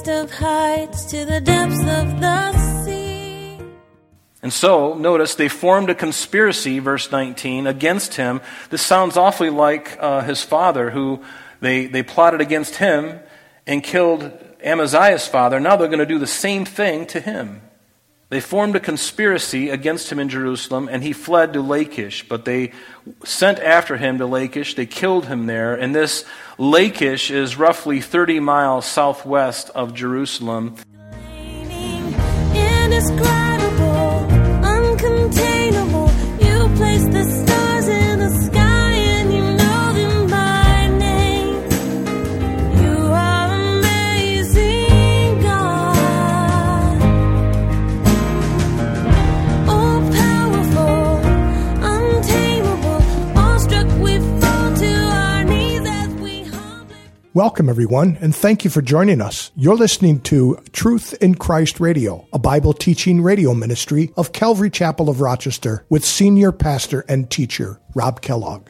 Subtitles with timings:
[0.00, 3.58] highest of heights to the depths of the sea.
[4.42, 8.40] And so, notice, they formed a conspiracy, verse 19, against him.
[8.70, 11.22] This sounds awfully like uh, his father, who
[11.60, 13.20] they, they plotted against him
[13.66, 14.32] and killed
[14.64, 15.60] Amaziah's father.
[15.60, 17.60] Now they're going to do the same thing to him.
[18.30, 22.28] They formed a conspiracy against him in Jerusalem, and he fled to Lachish.
[22.28, 22.70] But they
[23.24, 24.74] sent after him to Lachish.
[24.76, 25.74] They killed him there.
[25.74, 26.24] And this
[26.56, 30.76] Lachish is roughly 30 miles southwest of Jerusalem.
[32.54, 34.28] Indescribable,
[34.62, 36.09] uncontainable,
[57.40, 59.50] Welcome, everyone, and thank you for joining us.
[59.56, 65.08] You're listening to Truth in Christ Radio, a Bible teaching radio ministry of Calvary Chapel
[65.08, 68.68] of Rochester with senior pastor and teacher Rob Kellogg.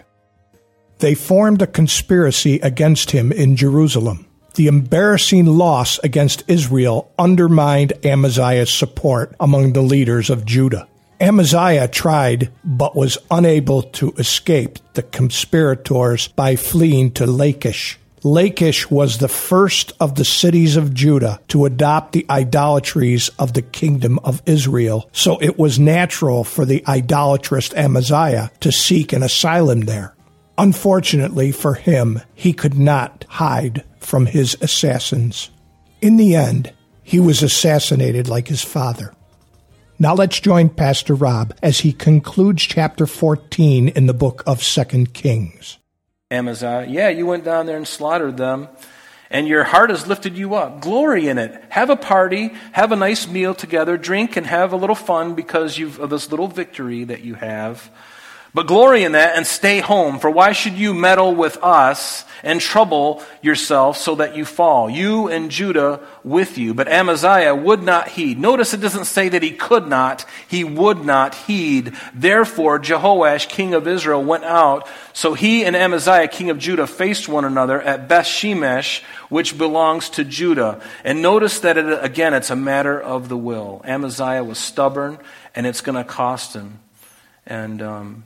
[1.01, 4.25] They formed a conspiracy against him in Jerusalem.
[4.55, 10.87] The embarrassing loss against Israel undermined Amaziah's support among the leaders of Judah.
[11.21, 17.99] Amaziah tried, but was unable to escape the conspirators by fleeing to Lachish.
[18.23, 23.63] Lachish was the first of the cities of Judah to adopt the idolatries of the
[23.63, 29.83] kingdom of Israel, so it was natural for the idolatrous Amaziah to seek an asylum
[29.83, 30.15] there.
[30.59, 35.51] Unfortunately for him, he could not hide from his assassins.
[36.03, 39.15] In the end, he was assassinated like his father.
[39.99, 45.07] Now let's join Pastor Rob as he concludes chapter 14 in the book of 2
[45.07, 45.79] Kings.
[46.31, 48.69] Amaziah, yeah, you went down there and slaughtered them,
[49.31, 50.81] and your heart has lifted you up.
[50.81, 51.61] Glory in it.
[51.71, 55.77] Have a party, have a nice meal together, drink and have a little fun because
[55.77, 57.91] you've, of this little victory that you have.
[58.53, 62.61] But glory in that and stay home, for why should you meddle with us and
[62.61, 64.91] trouble yourself so that you fall?
[64.91, 66.75] You and Judah with you.
[66.75, 68.41] But Amaziah would not heed.
[68.41, 71.95] Notice it doesn't say that he could not, he would not heed.
[72.13, 74.89] Therefore, Jehoash, king of Israel, went out.
[75.13, 80.11] So he and Amaziah, king of Judah, faced one another at Beth Shemesh, which belongs
[80.11, 80.81] to Judah.
[81.05, 83.81] And notice that it, again, it's a matter of the will.
[83.85, 85.21] Amaziah was stubborn,
[85.55, 86.81] and it's going to cost him.
[87.47, 88.25] And, um,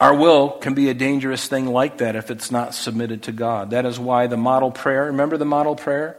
[0.00, 3.70] our will can be a dangerous thing like that if it's not submitted to God.
[3.70, 6.16] That is why the model prayer, remember the model prayer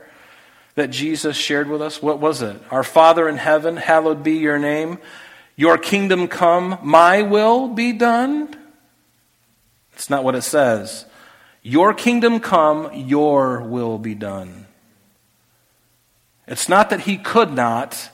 [0.75, 2.01] that Jesus shared with us?
[2.01, 2.61] What was it?
[2.71, 4.99] Our Father in heaven, hallowed be your name.
[5.55, 8.55] Your kingdom come, my will be done.
[9.93, 11.05] It's not what it says.
[11.61, 14.67] Your kingdom come, your will be done.
[16.47, 18.09] It's not that he could not,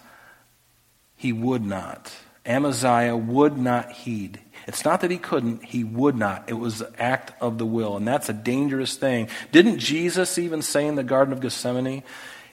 [1.17, 2.13] he would not.
[2.45, 4.39] Amaziah would not heed.
[4.71, 6.45] It's not that he couldn't, he would not.
[6.47, 9.27] It was the act of the will, and that's a dangerous thing.
[9.51, 12.03] Didn't Jesus even say in the Garden of Gethsemane,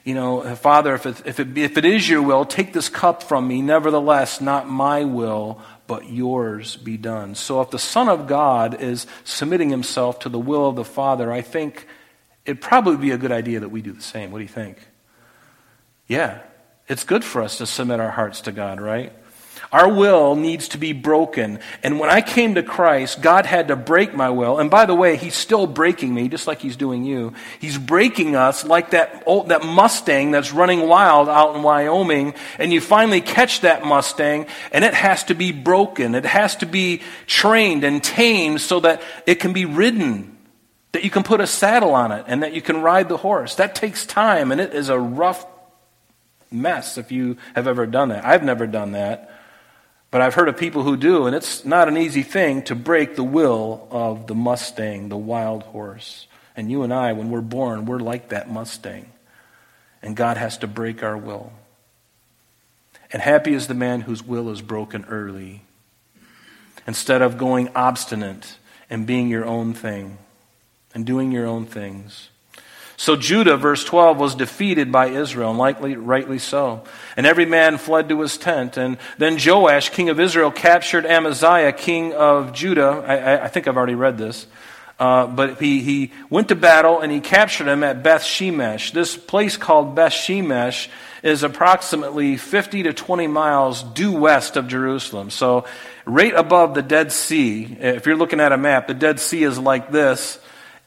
[0.03, 3.23] you know, Father, if it, if it, if it is your will, take this cup
[3.23, 3.61] from me.
[3.61, 7.35] Nevertheless, not my will, but yours be done.
[7.35, 11.31] So if the Son of God is submitting himself to the will of the Father,
[11.31, 11.87] I think
[12.43, 14.31] it'd probably be a good idea that we do the same.
[14.31, 14.77] What do you think?
[16.05, 16.39] Yeah,
[16.89, 19.13] it's good for us to submit our hearts to God, right?
[19.71, 21.59] Our will needs to be broken.
[21.83, 24.57] And when I came to Christ, God had to break my will.
[24.57, 27.33] And by the way, He's still breaking me, just like He's doing you.
[27.59, 32.33] He's breaking us like that, old, that Mustang that's running wild out in Wyoming.
[32.57, 36.15] And you finally catch that Mustang, and it has to be broken.
[36.15, 40.35] It has to be trained and tamed so that it can be ridden.
[40.93, 43.53] That you can put a saddle on it and that you can ride the horse.
[43.55, 45.45] That takes time, and it is a rough
[46.51, 48.25] mess if you have ever done that.
[48.25, 49.31] I've never done that.
[50.11, 53.15] But I've heard of people who do, and it's not an easy thing to break
[53.15, 56.27] the will of the Mustang, the wild horse.
[56.55, 59.11] And you and I, when we're born, we're like that Mustang.
[60.01, 61.53] And God has to break our will.
[63.11, 65.63] And happy is the man whose will is broken early,
[66.87, 68.57] instead of going obstinate
[68.89, 70.17] and being your own thing
[70.93, 72.28] and doing your own things.
[72.99, 76.83] So Judah, verse 12, was defeated by Israel, and likely, rightly so.
[77.15, 78.75] And every man fled to his tent.
[78.75, 83.05] And then Joash, king of Israel, captured Amaziah, king of Judah.
[83.07, 84.47] I, I think I've already read this.
[84.99, 88.91] Uh, but he, he went to battle and he captured him at Beth Shemesh.
[88.91, 90.89] This place called Beth Shemesh
[91.23, 95.29] is approximately 50 to 20 miles due west of Jerusalem.
[95.29, 95.65] So,
[96.05, 99.57] right above the Dead Sea, if you're looking at a map, the Dead Sea is
[99.57, 100.37] like this.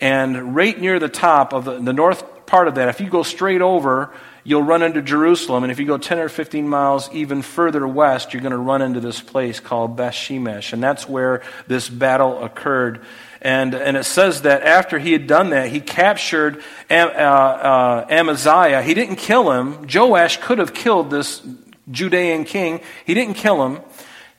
[0.03, 3.23] And right near the top of the, the north part of that, if you go
[3.23, 4.13] straight over,
[4.43, 5.63] you'll run into Jerusalem.
[5.63, 8.83] And if you go 10 or 15 miles even further west, you're going to run
[8.83, 10.73] into this place called Beth Shemesh.
[10.73, 13.05] And that's where this battle occurred.
[13.41, 18.07] And, and it says that after he had done that, he captured Am, uh, uh,
[18.11, 18.83] Amaziah.
[18.83, 19.87] He didn't kill him.
[19.87, 21.47] Joash could have killed this
[21.93, 22.81] Judean king.
[23.07, 23.81] He didn't kill him.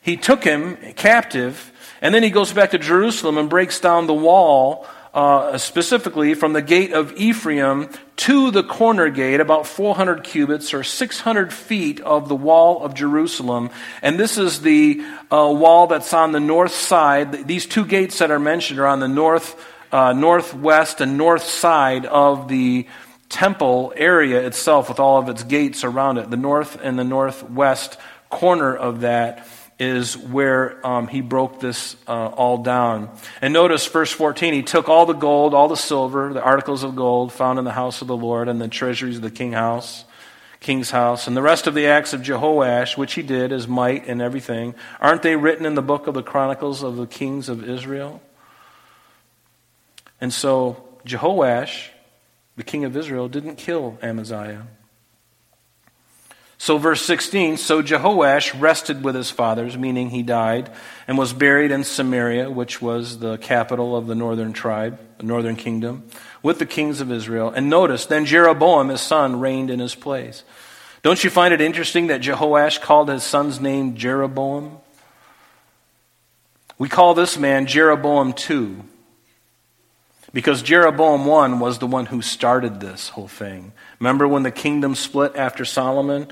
[0.01, 1.71] He took him captive.
[2.01, 6.53] And then he goes back to Jerusalem and breaks down the wall uh, specifically from
[6.53, 12.27] the gate of Ephraim to the corner gate, about 400 cubits or 600 feet of
[12.29, 13.69] the wall of Jerusalem.
[14.01, 17.47] And this is the uh, wall that's on the north side.
[17.47, 22.05] These two gates that are mentioned are on the north, uh, northwest and north side
[22.07, 22.87] of the
[23.29, 26.29] temple area itself, with all of its gates around it.
[26.29, 27.97] The north and the northwest
[28.29, 29.47] corner of that
[29.79, 33.09] is where um, he broke this uh, all down.
[33.41, 36.95] And notice verse 14 he took all the gold, all the silver, the articles of
[36.95, 40.05] gold found in the house of the Lord and the treasuries of the king house,
[40.59, 44.07] king's house, and the rest of the acts of Jehoash, which he did, his might
[44.07, 44.75] and everything.
[44.99, 48.21] Aren't they written in the book of the Chronicles of the kings of Israel?
[50.21, 51.89] And so Jehoash,
[52.55, 54.67] the king of Israel, didn't kill Amaziah.
[56.63, 60.69] So, verse 16 So Jehoash rested with his fathers, meaning he died,
[61.09, 65.57] and was buried in Samaria, which was the capital of the northern tribe, the northern
[65.57, 66.05] kingdom,
[66.41, 67.49] with the kings of Israel.
[67.49, 70.45] And notice, then Jeroboam, his son, reigned in his place.
[71.01, 74.77] Don't you find it interesting that Jehoash called his son's name Jeroboam?
[76.77, 78.75] We call this man Jeroboam II.
[80.31, 83.73] Because Jeroboam I was the one who started this whole thing.
[83.99, 86.31] Remember when the kingdom split after Solomon?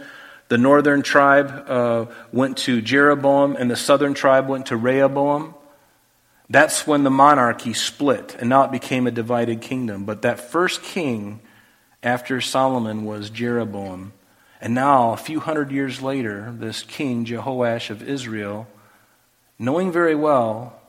[0.52, 5.56] The northern tribe uh, went to Jeroboam, and the southern tribe went to Rehoboam.
[6.50, 10.04] That's when the monarchy split, and now it became a divided kingdom.
[10.04, 11.40] But that first king
[12.04, 14.12] after Solomon was Jeroboam.
[14.60, 18.68] And now, a few hundred years later, this king, Jehoash of Israel,
[19.58, 20.82] knowing very well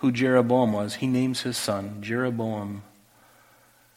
[0.00, 2.82] who Jeroboam was, he names his son Jeroboam.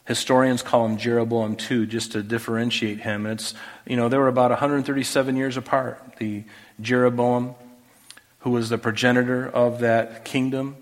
[0.05, 3.25] Historians call him Jeroboam II just to differentiate him.
[3.25, 3.55] It's,
[3.87, 6.17] you know, they were about 137 years apart.
[6.19, 6.43] The
[6.79, 7.55] Jeroboam,
[8.39, 10.77] who was the progenitor of that kingdom,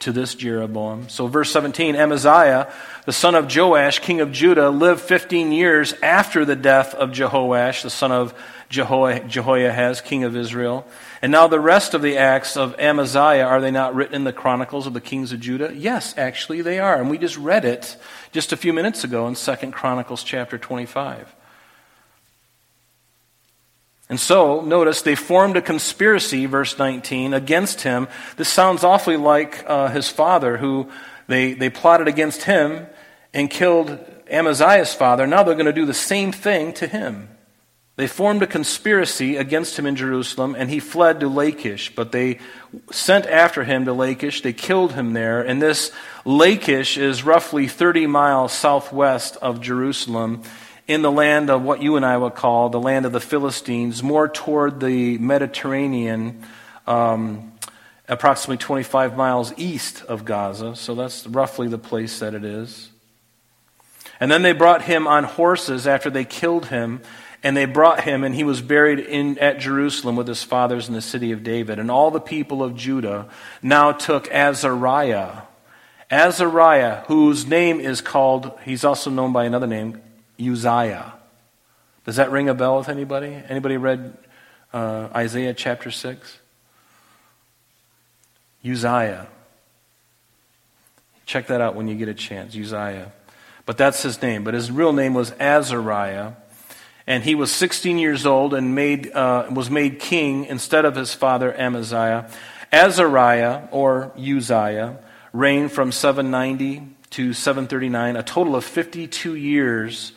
[0.00, 1.08] to this Jeroboam.
[1.08, 2.70] So, verse 17 Amaziah,
[3.04, 7.82] the son of Joash, king of Judah, lived 15 years after the death of Jehoash,
[7.82, 8.34] the son of
[8.68, 10.86] Jehoahaz, king of Israel.
[11.20, 14.32] And now the rest of the acts of Amaziah, are they not written in the
[14.32, 15.72] Chronicles of the Kings of Judah?
[15.74, 17.00] Yes, actually they are.
[17.00, 17.96] And we just read it
[18.32, 21.34] just a few minutes ago in 2 Chronicles chapter 25.
[24.10, 28.08] And so, notice, they formed a conspiracy, verse 19, against him.
[28.36, 30.90] This sounds awfully like uh, his father, who
[31.26, 32.86] they, they plotted against him
[33.34, 33.98] and killed
[34.30, 35.26] Amaziah's father.
[35.26, 37.28] Now they're going to do the same thing to him.
[37.98, 41.92] They formed a conspiracy against him in Jerusalem, and he fled to Lachish.
[41.96, 42.38] But they
[42.92, 44.40] sent after him to Lachish.
[44.40, 45.42] They killed him there.
[45.42, 45.90] And this
[46.24, 50.44] Lachish is roughly 30 miles southwest of Jerusalem
[50.86, 54.00] in the land of what you and I would call the land of the Philistines,
[54.00, 56.46] more toward the Mediterranean,
[56.86, 57.52] um,
[58.08, 60.76] approximately 25 miles east of Gaza.
[60.76, 62.90] So that's roughly the place that it is.
[64.20, 67.00] And then they brought him on horses after they killed him
[67.42, 70.94] and they brought him, and he was buried in, at Jerusalem with his fathers in
[70.94, 71.78] the city of David.
[71.78, 73.28] And all the people of Judah
[73.62, 75.42] now took Azariah.
[76.10, 80.00] Azariah, whose name is called, he's also known by another name,
[80.40, 81.12] Uzziah.
[82.04, 83.38] Does that ring a bell with anybody?
[83.48, 84.16] Anybody read
[84.72, 86.38] uh, Isaiah chapter 6?
[88.64, 89.28] Uzziah.
[91.26, 93.12] Check that out when you get a chance, Uzziah.
[93.66, 94.42] But that's his name.
[94.42, 96.32] But his real name was Azariah
[97.08, 101.14] and he was 16 years old and made, uh, was made king instead of his
[101.14, 102.30] father Amaziah.
[102.70, 104.98] Azariah, or Uzziah,
[105.32, 110.12] reigned from 790 to 739, a total of 52 years,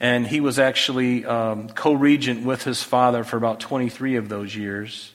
[0.00, 4.56] and he was actually um, co regent with his father for about 23 of those
[4.56, 5.12] years.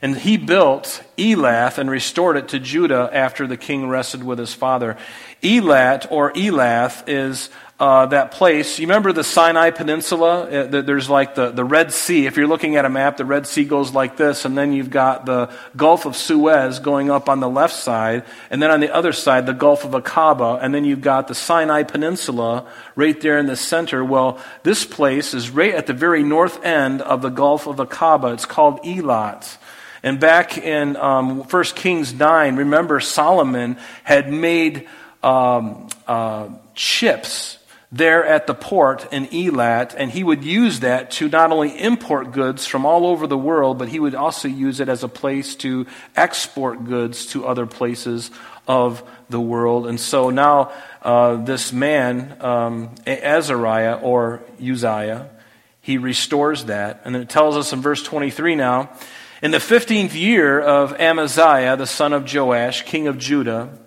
[0.00, 4.54] And he built Elath and restored it to Judah after the king rested with his
[4.54, 4.96] father.
[5.42, 7.50] Elat or Elath is
[7.80, 8.80] uh, that place.
[8.80, 10.50] You remember the Sinai Peninsula?
[10.50, 12.26] Uh, there's like the, the Red Sea.
[12.26, 14.90] If you're looking at a map, the Red Sea goes like this, and then you've
[14.90, 18.92] got the Gulf of Suez going up on the left side, and then on the
[18.92, 22.66] other side, the Gulf of Aqaba, and then you've got the Sinai Peninsula
[22.96, 24.04] right there in the center.
[24.04, 28.34] Well, this place is right at the very north end of the Gulf of Aqaba.
[28.34, 29.56] It's called Elat.
[30.02, 34.88] And back in um, 1 Kings 9, remember Solomon had made
[35.22, 37.57] um, uh, ships
[37.90, 42.32] there at the port in Elat, and he would use that to not only import
[42.32, 45.54] goods from all over the world, but he would also use it as a place
[45.56, 48.30] to export goods to other places
[48.66, 49.86] of the world.
[49.86, 55.30] And so now uh, this man, um, Azariah or Uzziah,
[55.80, 57.00] he restores that.
[57.04, 58.90] And then it tells us in verse 23 now,
[59.40, 63.78] in the 15th year of Amaziah, the son of Joash, king of Judah,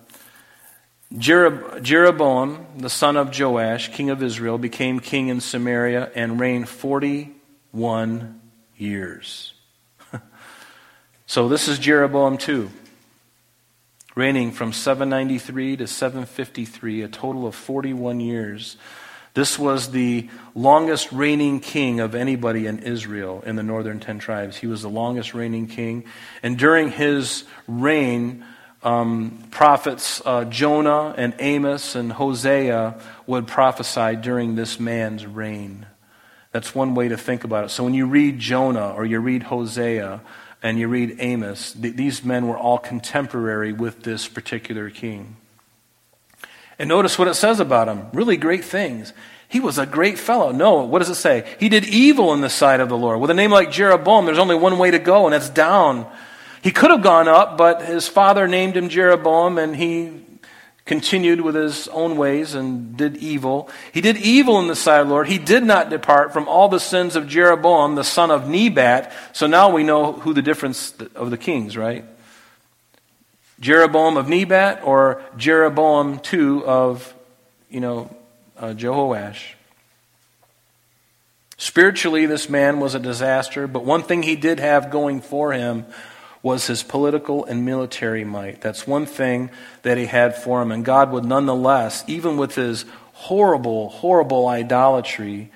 [1.18, 8.40] Jeroboam, the son of Joash, king of Israel, became king in Samaria and reigned 41
[8.78, 9.54] years.
[11.26, 12.70] so this is Jeroboam 2,
[14.16, 18.78] reigning from 793 to 753, a total of 41 years.
[19.34, 24.58] This was the longest reigning king of anybody in Israel in the northern ten tribes.
[24.58, 26.06] He was the longest reigning king.
[26.44, 28.46] And during his reign,
[28.84, 32.96] um, prophets uh, Jonah and Amos and Hosea
[33.28, 35.86] would prophesy during this man's reign.
[36.52, 37.70] That's one way to think about it.
[37.70, 40.22] So when you read Jonah or you read Hosea
[40.62, 45.38] and you read Amos, th- these men were all contemporary with this particular king.
[46.78, 48.08] And notice what it says about him.
[48.12, 49.14] Really great things.
[49.48, 50.52] He was a great fellow.
[50.52, 51.46] No, what does it say?
[51.60, 53.20] He did evil in the sight of the Lord.
[53.20, 56.10] With a name like Jeroboam, there's only one way to go, and that's down.
[56.62, 60.22] He could have gone up, but his father named him Jeroboam, and he
[60.86, 63.70] continued with his own ways and did evil.
[63.94, 65.28] He did evil in the sight of the Lord.
[65.28, 69.14] He did not depart from all the sins of Jeroboam, the son of Nebat.
[69.34, 72.06] So now we know who the difference of the kings, right?
[73.60, 77.14] Jeroboam of Nebat or Jeroboam II of,
[77.70, 78.14] you know,
[78.58, 79.54] uh, Jehoash.
[81.58, 85.86] Spiritually, this man was a disaster, but one thing he did have going for him
[86.44, 88.62] was his political and military might.
[88.62, 89.52] That's one thing
[89.84, 90.72] that he had for him.
[90.72, 95.52] And God would nonetheless, even with his horrible, horrible idolatry,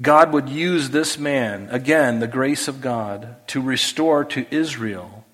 [0.00, 5.24] God would use this man, again, the grace of God, to restore to Israel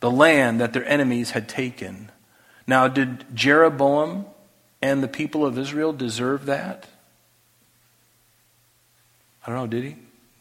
[0.00, 2.10] the land that their enemies had taken.
[2.66, 4.26] Now, did Jeroboam
[4.82, 6.86] and the people of Israel deserve that?
[9.46, 9.96] I don't know, did he?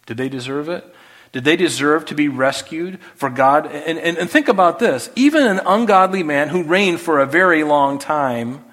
[0.05, 0.83] Did they deserve it?
[1.31, 3.67] Did they deserve to be rescued for God?
[3.67, 5.11] And, and, and, think about this.
[5.15, 8.65] Even an ungodly man who reigned for a very long time,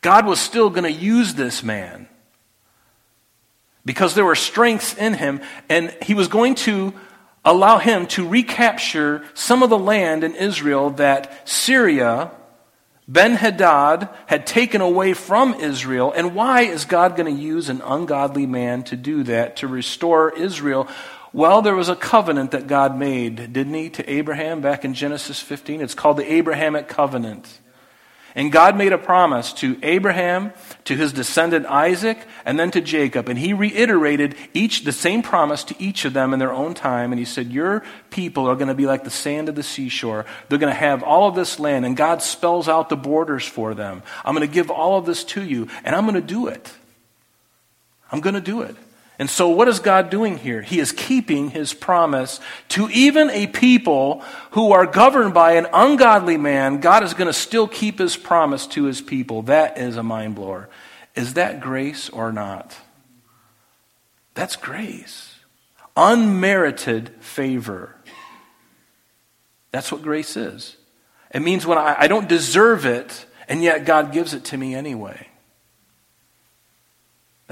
[0.00, 2.08] God was still going to use this man
[3.84, 6.94] because there were strengths in him, and he was going to
[7.44, 12.30] allow him to recapture some of the land in Israel that Syria,
[13.08, 16.12] Ben Hadad, had taken away from Israel.
[16.12, 20.30] And why is God going to use an ungodly man to do that, to restore
[20.38, 20.88] Israel?
[21.32, 25.40] Well, there was a covenant that God made, didn't he, to Abraham back in Genesis
[25.40, 25.80] 15?
[25.80, 27.58] It's called the Abrahamic covenant.
[28.34, 30.52] And God made a promise to Abraham,
[30.84, 33.28] to his descendant Isaac, and then to Jacob.
[33.28, 37.12] And he reiterated each the same promise to each of them in their own time.
[37.12, 40.24] And he said, Your people are going to be like the sand of the seashore.
[40.48, 41.84] They're going to have all of this land.
[41.84, 44.02] And God spells out the borders for them.
[44.24, 46.72] I'm going to give all of this to you, and I'm going to do it.
[48.10, 48.76] I'm going to do it.
[49.18, 50.62] And so, what is God doing here?
[50.62, 52.40] He is keeping his promise
[52.70, 56.80] to even a people who are governed by an ungodly man.
[56.80, 59.42] God is going to still keep his promise to his people.
[59.42, 60.68] That is a mind blower.
[61.14, 62.76] Is that grace or not?
[64.34, 65.36] That's grace.
[65.96, 67.94] Unmerited favor.
[69.72, 70.76] That's what grace is.
[71.34, 74.74] It means when I, I don't deserve it, and yet God gives it to me
[74.74, 75.28] anyway.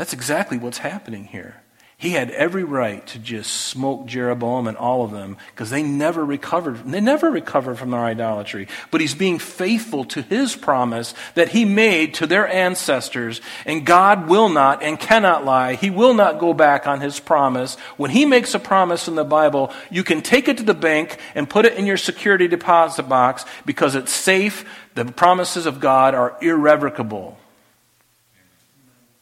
[0.01, 1.57] That's exactly what's happening here.
[1.99, 6.25] He had every right to just smoke Jeroboam and all of them because they never
[6.25, 6.91] recovered.
[6.91, 8.67] They never recovered from their idolatry.
[8.91, 13.43] But he's being faithful to his promise that he made to their ancestors.
[13.67, 15.75] And God will not and cannot lie.
[15.75, 17.75] He will not go back on his promise.
[17.99, 21.19] When he makes a promise in the Bible, you can take it to the bank
[21.35, 24.65] and put it in your security deposit box because it's safe.
[24.95, 27.37] The promises of God are irrevocable.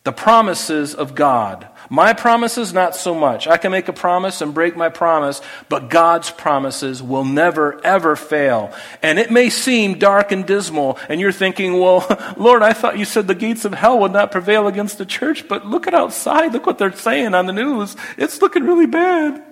[0.04, 1.68] The promises of God.
[1.90, 3.46] My promises, not so much.
[3.46, 8.14] I can make a promise and break my promise, but God's promises will never, ever
[8.14, 8.72] fail.
[9.02, 13.06] And it may seem dark and dismal, and you're thinking, well, Lord, I thought you
[13.06, 16.52] said the gates of hell would not prevail against the church, but look at outside.
[16.52, 17.96] Look what they're saying on the news.
[18.18, 19.42] It's looking really bad.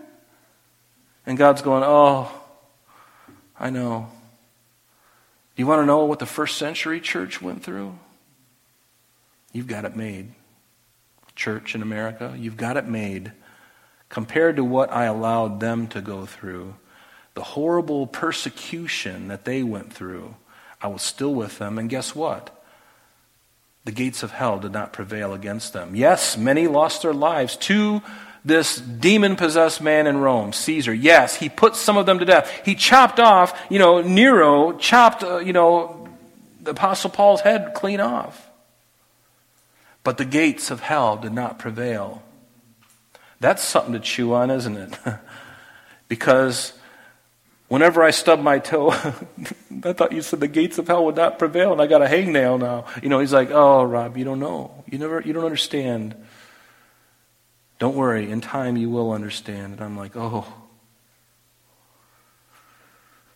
[1.24, 2.30] And God's going, oh,
[3.58, 4.08] I know.
[5.56, 7.98] Do You want to know what the first century church went through?
[9.56, 10.32] You've got it made
[11.34, 12.34] church in America.
[12.38, 13.32] You've got it made.
[14.08, 16.76] Compared to what I allowed them to go through,
[17.34, 20.36] the horrible persecution that they went through,
[20.80, 21.78] I was still with them.
[21.78, 22.56] And guess what?
[23.86, 25.94] the gates of hell did not prevail against them.
[25.94, 28.02] Yes, many lost their lives to
[28.44, 30.92] this demon possessed man in Rome, Caesar.
[30.92, 32.50] Yes, he put some of them to death.
[32.64, 36.08] He chopped off, you know, Nero chopped, uh, you know,
[36.60, 38.45] the Apostle Paul's head clean off.
[40.06, 42.22] But the gates of hell did not prevail.
[43.40, 44.96] That's something to chew on, isn't it?
[46.08, 46.74] because
[47.66, 48.90] whenever I stub my toe,
[49.82, 52.06] I thought you said the gates of hell would not prevail, and I got a
[52.06, 52.84] hangnail now.
[53.02, 54.84] You know, he's like, "Oh, Rob, you don't know.
[54.88, 56.14] You never, you don't understand."
[57.80, 59.72] Don't worry, in time you will understand.
[59.72, 60.46] And I'm like, oh.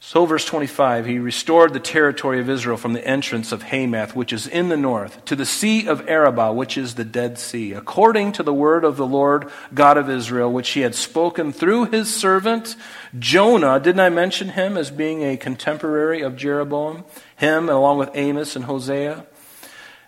[0.03, 4.33] So, verse 25, he restored the territory of Israel from the entrance of Hamath, which
[4.33, 8.33] is in the north, to the sea of Arabah, which is the Dead Sea, according
[8.33, 12.13] to the word of the Lord God of Israel, which he had spoken through his
[12.13, 12.77] servant
[13.19, 13.79] Jonah.
[13.79, 17.05] Didn't I mention him as being a contemporary of Jeroboam?
[17.37, 19.27] Him, along with Amos and Hosea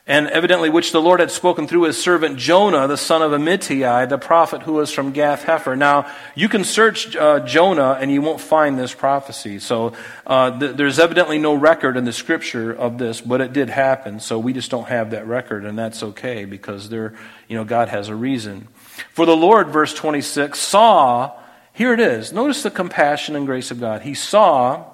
[0.04, 4.08] and evidently which the Lord had spoken through his servant Jonah, the son of Amittai,
[4.08, 5.78] the prophet who was from Gath Hepher.
[5.78, 9.60] Now, you can search uh, Jonah and you won't find this prophecy.
[9.60, 9.92] So,
[10.26, 14.18] uh, th- there's evidently no record in the scripture of this, but it did happen.
[14.18, 17.14] So we just don't have that record, and that's okay because there,
[17.46, 18.66] you know, God has a reason.
[19.12, 21.32] For the Lord, verse 26, saw,
[21.72, 22.32] here it is.
[22.32, 24.02] Notice the compassion and grace of God.
[24.02, 24.84] He saw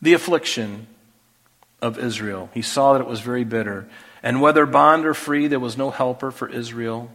[0.00, 0.86] the affliction
[1.82, 2.50] of Israel.
[2.54, 3.88] He saw that it was very bitter.
[4.22, 7.10] And whether bond or free, there was no helper for Israel.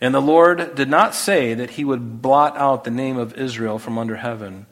[0.00, 3.78] And the Lord did not say that he would blot out the name of Israel
[3.78, 4.66] from under heaven.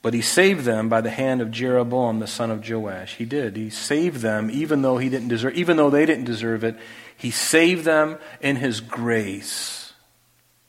[0.00, 3.16] But he saved them by the hand of Jeroboam the son of Joash.
[3.16, 3.56] He did.
[3.56, 6.76] He saved them even though he didn't deserve even though they didn't deserve it.
[7.16, 9.92] He saved them in his grace.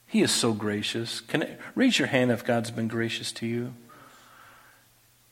[0.05, 1.22] He is so gracious.
[1.22, 3.74] Can it, raise your hand if God's been gracious to you?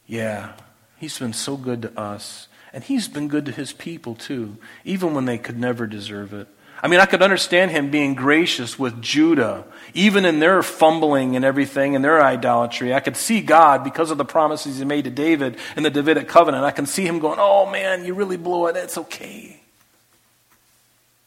[0.08, 0.54] Yeah.
[1.02, 2.48] He's been so good to us.
[2.72, 6.48] And he's been good to his people too, even when they could never deserve it.
[6.84, 11.44] I mean, I could understand him being gracious with Judah, even in their fumbling and
[11.44, 12.94] everything and their idolatry.
[12.94, 16.28] I could see God, because of the promises he made to David in the Davidic
[16.28, 18.76] covenant, I can see him going, Oh man, you really blew it.
[18.76, 19.60] It's okay.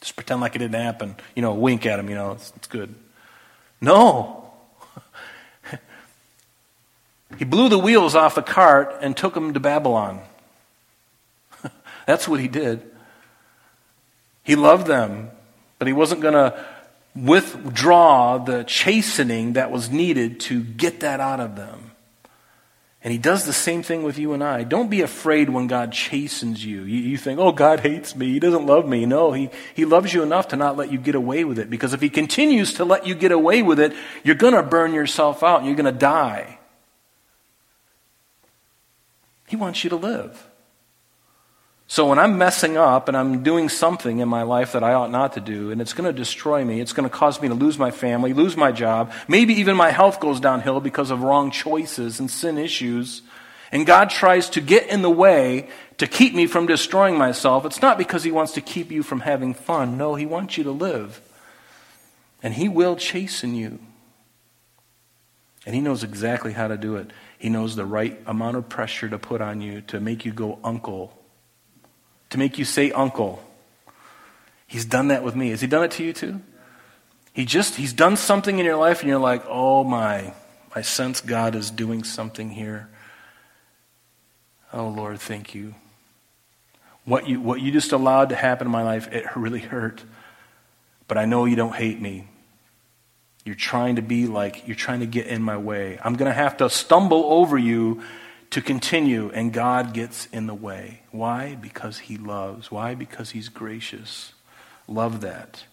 [0.00, 1.16] Just pretend like it didn't happen.
[1.34, 2.94] You know, wink at him, you know, it's, it's good.
[3.80, 4.43] No.
[7.38, 10.20] He blew the wheels off the cart and took them to Babylon.
[12.06, 12.82] That's what he did.
[14.42, 15.30] He loved them,
[15.78, 16.64] but he wasn't going to
[17.16, 21.92] withdraw the chastening that was needed to get that out of them.
[23.04, 24.64] And he does the same thing with you and I.
[24.64, 26.84] Don't be afraid when God chastens you.
[26.84, 27.00] you.
[27.00, 28.32] You think, oh, God hates me.
[28.32, 29.04] He doesn't love me.
[29.04, 31.68] No, he, he loves you enough to not let you get away with it.
[31.68, 33.92] Because if he continues to let you get away with it,
[34.24, 36.58] you're going to burn yourself out and you're going to die.
[39.54, 40.48] He wants you to live.
[41.86, 45.12] So when I'm messing up and I'm doing something in my life that I ought
[45.12, 47.54] not to do, and it's going to destroy me, it's going to cause me to
[47.54, 51.52] lose my family, lose my job, maybe even my health goes downhill because of wrong
[51.52, 53.22] choices and sin issues,
[53.70, 57.80] and God tries to get in the way to keep me from destroying myself, it's
[57.80, 59.96] not because He wants to keep you from having fun.
[59.96, 61.20] No, He wants you to live.
[62.42, 63.78] And He will chasten you.
[65.64, 67.12] And He knows exactly how to do it.
[67.44, 70.58] He knows the right amount of pressure to put on you to make you go
[70.64, 71.12] uncle,
[72.30, 73.44] to make you say uncle.
[74.66, 75.50] He's done that with me.
[75.50, 76.40] Has he done it to you too?
[77.34, 80.32] He just, he's done something in your life and you're like, oh my,
[80.74, 82.88] I sense God is doing something here.
[84.72, 85.74] Oh Lord, thank you.
[87.04, 90.02] What you, what you just allowed to happen in my life, it really hurt.
[91.08, 92.26] But I know you don't hate me.
[93.44, 95.98] You're trying to be like, you're trying to get in my way.
[96.02, 98.02] I'm going to have to stumble over you
[98.50, 101.00] to continue, and God gets in the way.
[101.10, 101.56] Why?
[101.56, 102.70] Because He loves.
[102.70, 102.94] Why?
[102.94, 104.32] Because He's gracious.
[104.86, 105.64] Love that.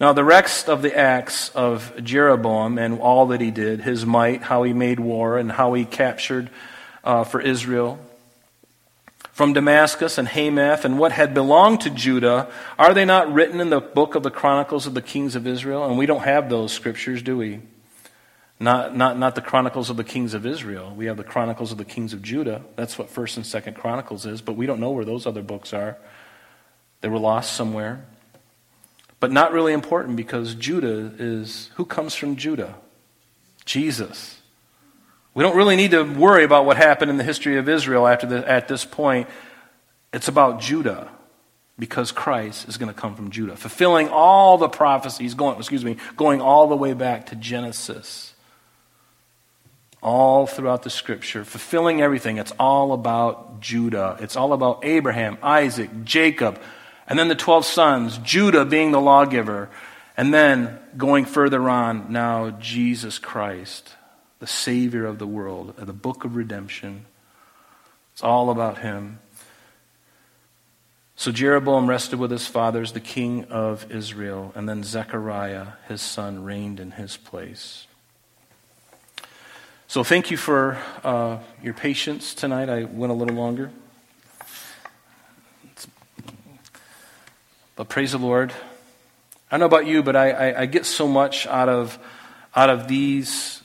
[0.00, 4.42] Now, the rest of the acts of Jeroboam and all that he did, his might,
[4.42, 6.50] how he made war, and how he captured
[7.04, 8.00] uh, for Israel,
[9.32, 13.70] from Damascus and Hamath and what had belonged to Judah, are they not written in
[13.70, 15.84] the book of the Chronicles of the Kings of Israel?
[15.84, 17.60] And we don't have those scriptures, do we?
[18.60, 20.94] Not, not, not the Chronicles of the Kings of Israel.
[20.94, 22.62] We have the Chronicles of the Kings of Judah.
[22.76, 25.72] That's what 1st and 2nd Chronicles is, but we don't know where those other books
[25.72, 25.96] are.
[27.00, 28.04] They were lost somewhere.
[29.18, 32.74] But not really important because Judah is who comes from Judah?
[33.64, 34.41] Jesus.
[35.34, 38.26] We don't really need to worry about what happened in the history of Israel after
[38.26, 39.28] the, at this point.
[40.12, 41.10] It's about Judah
[41.78, 45.96] because Christ is going to come from Judah, fulfilling all the prophecies, going, excuse me,
[46.16, 48.34] going all the way back to Genesis.
[50.02, 52.36] all throughout the scripture, fulfilling everything.
[52.36, 54.16] It's all about Judah.
[54.20, 56.60] It's all about Abraham, Isaac, Jacob,
[57.06, 59.70] and then the 12 sons, Judah being the lawgiver.
[60.16, 63.94] And then going further on, now Jesus Christ,
[64.42, 67.06] the Savior of the world, the book of redemption.
[68.12, 69.20] It's all about him.
[71.14, 76.42] So Jeroboam rested with his fathers, the king of Israel, and then Zechariah, his son,
[76.42, 77.86] reigned in his place.
[79.86, 82.68] So thank you for uh, your patience tonight.
[82.68, 83.70] I went a little longer.
[87.76, 88.50] But praise the Lord.
[88.50, 91.96] I don't know about you, but I, I, I get so much out of,
[92.56, 93.61] out of these,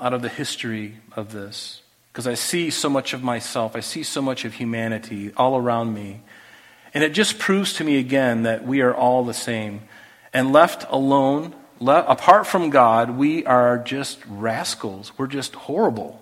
[0.00, 1.82] out of the history of this.
[2.12, 5.94] Because I see so much of myself, I see so much of humanity all around
[5.94, 6.22] me.
[6.92, 9.82] And it just proves to me again that we are all the same.
[10.32, 15.12] And left alone, le- apart from God, we are just rascals.
[15.18, 16.20] We're just horrible.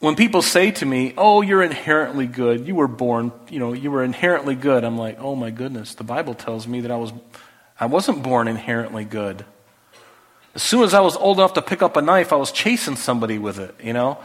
[0.00, 2.68] When people say to me, "Oh, you're inherently good.
[2.68, 6.04] You were born, you know, you were inherently good." I'm like, "Oh my goodness, the
[6.04, 7.12] Bible tells me that I was
[7.80, 9.44] I wasn't born inherently good."
[10.54, 12.96] As soon as I was old enough to pick up a knife, I was chasing
[12.96, 14.18] somebody with it, you know?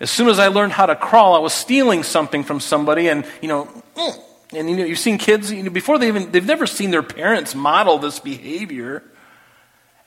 [0.00, 3.26] As soon as I learned how to crawl, I was stealing something from somebody and,
[3.42, 3.68] you know,
[4.52, 7.02] and you know, you've seen kids you know, before they even they've never seen their
[7.02, 9.02] parents model this behavior.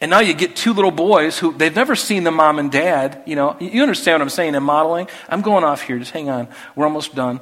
[0.02, 3.24] And now you get two little boys who they've never seen the mom and dad.
[3.26, 5.08] You know, you understand what I'm saying in modeling?
[5.30, 5.98] I'm going off here.
[5.98, 6.50] Just hang on.
[6.76, 7.40] We're almost done.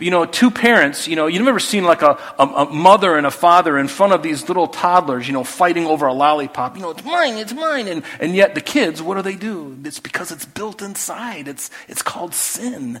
[0.00, 3.26] You know, two parents, you know, you've never seen like a, a, a, mother and
[3.26, 6.74] a father in front of these little toddlers, you know, fighting over a lollipop.
[6.74, 7.86] You know, it's mine, it's mine.
[7.86, 9.78] And, and yet the kids, what do they do?
[9.84, 11.46] It's because it's built inside.
[11.46, 13.00] It's, it's called sin.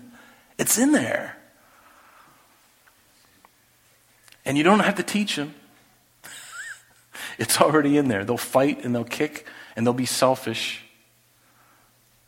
[0.56, 1.36] It's in there.
[4.44, 5.54] And you don't have to teach them.
[7.38, 8.24] It's already in there.
[8.24, 10.84] They'll fight and they'll kick and they'll be selfish.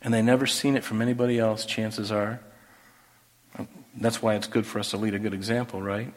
[0.01, 2.41] And they've never seen it from anybody else, chances are.
[3.99, 6.13] That's why it's good for us to lead a good example, right?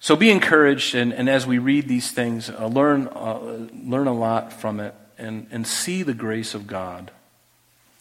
[0.00, 4.12] So be encouraged, and, and as we read these things, uh, learn, uh, learn a
[4.12, 7.10] lot from it and, and see the grace of God,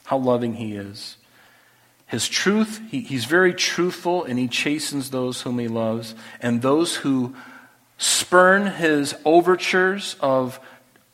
[0.05, 1.17] how loving He is.
[2.05, 6.97] His truth, he, He's very truthful, and He chastens those whom He loves, and those
[6.97, 7.35] who
[7.97, 10.59] spurn his overtures of,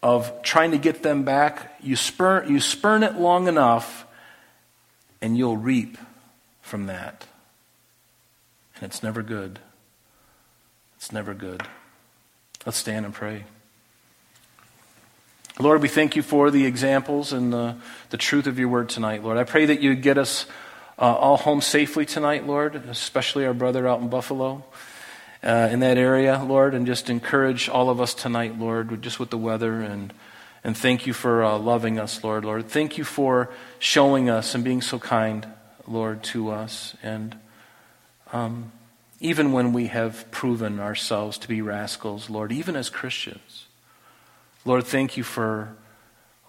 [0.02, 4.06] of trying to get them back, you spurn, you spurn it long enough,
[5.22, 5.98] and you'll reap
[6.74, 7.28] from that.
[8.74, 9.60] And it's never good.
[10.96, 11.62] It's never good.
[12.66, 13.44] Let's stand and pray.
[15.60, 17.76] Lord, we thank you for the examples and the,
[18.10, 19.38] the truth of your word tonight, Lord.
[19.38, 20.48] I pray that you get us
[20.98, 24.64] uh, all home safely tonight, Lord, especially our brother out in Buffalo
[25.44, 29.30] uh, in that area, Lord, and just encourage all of us tonight, Lord, just with
[29.30, 30.12] the weather and
[30.64, 32.46] and thank you for uh, loving us, Lord.
[32.46, 35.46] Lord, thank you for showing us and being so kind,
[35.88, 36.96] Lord, to us.
[37.04, 37.38] And
[38.32, 38.72] um,
[39.20, 43.68] even when we have proven ourselves to be rascals, Lord, even as Christians,
[44.66, 45.76] Lord, thank you for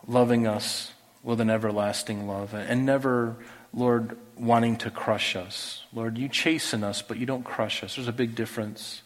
[0.07, 0.93] loving us
[1.23, 3.37] with an everlasting love and never,
[3.73, 5.85] Lord, wanting to crush us.
[5.93, 7.97] Lord, you chasten us, but you don't crush us.
[7.97, 9.03] There's a big difference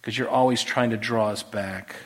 [0.00, 1.96] because you're always trying to draw us back.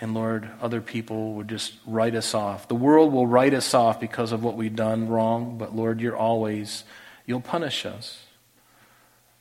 [0.00, 2.68] And Lord, other people would just write us off.
[2.68, 6.16] The world will write us off because of what we've done wrong, but Lord, you're
[6.16, 6.84] always,
[7.26, 8.24] you'll punish us.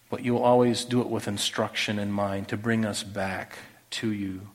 [0.09, 3.57] But you'll always do it with instruction in mind to bring us back
[3.91, 4.49] to you.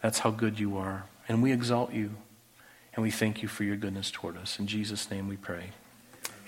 [0.00, 1.04] That's how good you are.
[1.28, 2.14] And we exalt you.
[2.94, 4.58] And we thank you for your goodness toward us.
[4.58, 5.70] In Jesus' name we pray.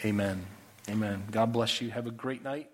[0.04, 0.46] Amen.
[0.88, 1.24] Amen.
[1.30, 1.90] God bless you.
[1.90, 2.70] Have a great night.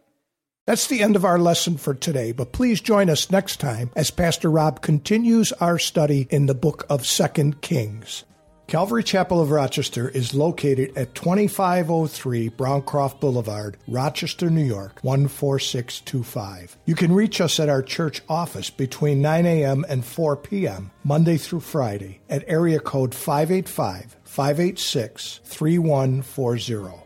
[0.66, 4.10] That's the end of our lesson for today, but please join us next time as
[4.10, 8.24] Pastor Rob continues our study in the book of Second Kings.
[8.66, 16.76] Calvary Chapel of Rochester is located at 2503 Browncroft Boulevard, Rochester, New York, 14625.
[16.84, 19.86] You can reach us at our church office between 9 a.m.
[19.88, 27.05] and 4 p.m., Monday through Friday, at area code 585 586 3140.